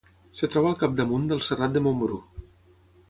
Es 0.37 0.49
troba 0.53 0.69
al 0.73 0.79
capdamunt 0.79 1.27
del 1.33 1.43
Serrat 1.49 1.77
de 1.77 1.85
Montbrú. 1.89 2.19